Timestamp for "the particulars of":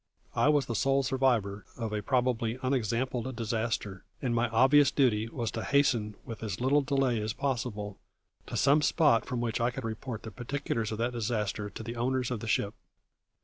10.23-10.97